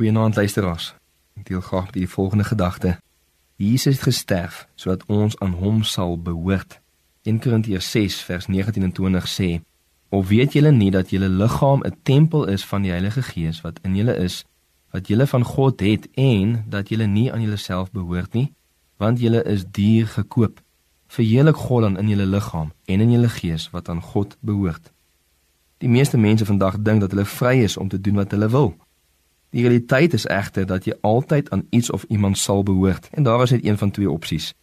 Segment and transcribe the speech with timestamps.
[0.00, 0.94] Goeienaand luisteraars.
[1.36, 2.94] Ek deel graag met die volgende gedagte.
[3.60, 6.78] Jesus het gesterf sodat ons aan hom sal behoort.
[7.28, 9.60] 1 Korintiërs 6 vers 19 en 20 sê:
[10.08, 13.78] "Of weet julle nie dat julle liggaam 'n tempel is van die Heilige Gees wat
[13.82, 14.44] in julle is,
[14.90, 18.52] wat julle van God het en dat julle nie aan julleself behoort nie,
[18.96, 20.62] want julle is duur gekoop.
[21.06, 24.92] Verheerlik God dan in julle liggaam en in julle gees wat aan God behoort."
[25.78, 28.76] Die meeste mense vandag dink dat hulle vry is om te doen wat hulle wil.
[29.50, 33.42] Die realiteit is egter dat jy altyd aan iets of iemand sal behoort en daar
[33.42, 34.54] is net een van twee opsies.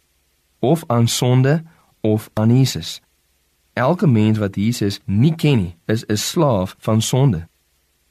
[0.58, 1.62] Of aan sonde
[2.00, 3.00] of aan Jesus.
[3.72, 7.46] Elke mens wat Jesus nie ken nie, is 'n slaaf van sonde.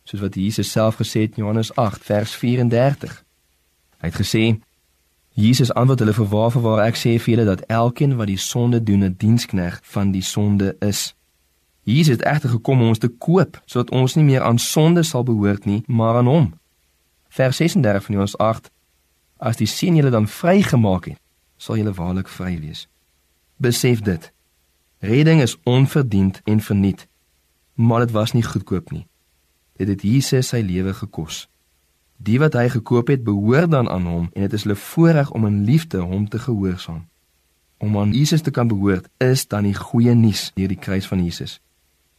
[0.03, 3.23] Soos wat Jesus self gesê het in Johannes 8 vers 34.
[3.97, 4.59] Hy het gesê:
[5.33, 8.37] Jesus antwoord hulle vir waar vir waar ek sê vir julle dat elkeen wat die
[8.37, 11.15] sonde doen 'n dienskneg van die sonde is.
[11.81, 15.23] Jesus het egter gekom om ons te koop sodat ons nie meer aan sonde sal
[15.23, 16.53] behoort nie, maar aan hom.
[17.37, 18.71] Vers 36 van Johannes 8:
[19.37, 21.19] As die seun julle dan vrygemaak het,
[21.61, 22.87] sal julle waarlik vry wees.
[23.61, 24.23] Besef dit.
[25.05, 27.05] Redding is onverdiend en verniet,
[27.73, 29.05] maar dit was nie goedkoop nie.
[29.77, 31.43] Dit het Jesus sy lewe gekos.
[32.17, 35.45] Die wat hy gekoop het, behoort dan aan hom en dit is hulle voorreg om
[35.45, 37.05] in liefde hom te gehoorsaam.
[37.77, 41.21] Om aan Jesus te kan behoort, is dan die goeie nuus deur die kruis van
[41.21, 41.59] Jesus.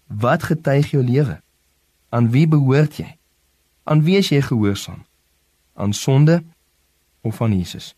[0.06, 1.40] Wat getuig jou lewe?
[2.08, 3.10] Aan wie behoort jy?
[3.82, 5.07] Aan wie is jy gehoorsaam?
[5.78, 6.42] Aan sonde
[7.22, 7.94] of aan Jesus?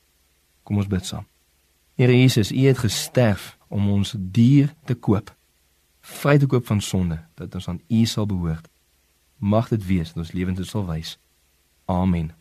[0.62, 1.24] Kom ons bid saam.
[1.96, 5.32] Here Jesus, U het gesterf om ons dier te koop.
[6.00, 8.68] Vry te koop van sonde dat ons aan U sal behoort.
[9.40, 11.16] Mag dit wees dat ons lewens sal wys.
[11.88, 12.32] Amen.